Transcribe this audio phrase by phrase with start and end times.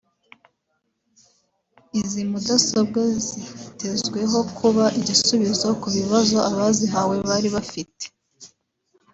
[1.99, 8.05] Izi mudasobwa zitezweho kuba igisubizo ku bibazo abazihawe bari bafite